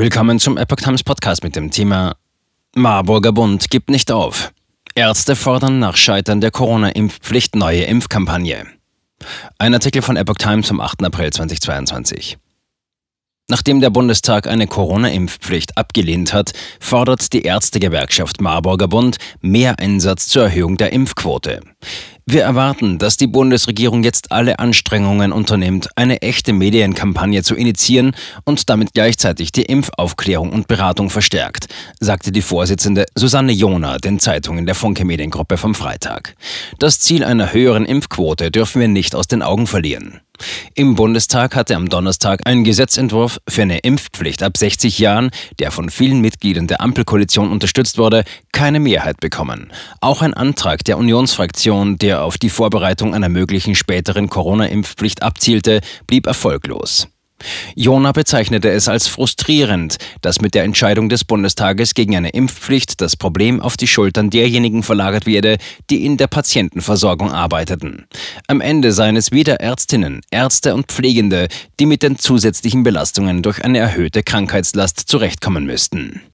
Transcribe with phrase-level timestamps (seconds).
[0.00, 2.16] Willkommen zum Epoch Times Podcast mit dem Thema
[2.74, 4.50] Marburger Bund gibt nicht auf.
[4.94, 8.66] Ärzte fordern nach Scheitern der Corona-Impfpflicht neue Impfkampagne.
[9.58, 11.04] Ein Artikel von Epoch Times vom 8.
[11.04, 12.38] April 2022.
[13.50, 20.44] Nachdem der Bundestag eine Corona-Impfpflicht abgelehnt hat, fordert die Ärztegewerkschaft Marburger Bund mehr Einsatz zur
[20.44, 21.60] Erhöhung der Impfquote.
[22.32, 28.70] Wir erwarten, dass die Bundesregierung jetzt alle Anstrengungen unternimmt, eine echte Medienkampagne zu initiieren und
[28.70, 31.66] damit gleichzeitig die Impfaufklärung und Beratung verstärkt,
[31.98, 36.36] sagte die Vorsitzende Susanne Jona den Zeitungen der Funke Mediengruppe vom Freitag.
[36.78, 40.20] Das Ziel einer höheren Impfquote dürfen wir nicht aus den Augen verlieren.
[40.74, 45.90] Im Bundestag hatte am Donnerstag ein Gesetzentwurf für eine Impfpflicht ab 60 Jahren, der von
[45.90, 49.72] vielen Mitgliedern der Ampelkoalition unterstützt wurde, keine Mehrheit bekommen.
[50.00, 56.26] Auch ein Antrag der Unionsfraktion, der auf die Vorbereitung einer möglichen späteren Corona-Impfpflicht abzielte, blieb
[56.26, 57.08] erfolglos.
[57.74, 63.16] Jona bezeichnete es als frustrierend, dass mit der Entscheidung des Bundestages gegen eine Impfpflicht das
[63.16, 65.56] Problem auf die Schultern derjenigen verlagert werde,
[65.90, 68.06] die in der Patientenversorgung arbeiteten.
[68.46, 73.64] Am Ende seien es wieder Ärztinnen, Ärzte und Pflegende, die mit den zusätzlichen Belastungen durch
[73.64, 76.20] eine erhöhte Krankheitslast zurechtkommen müssten.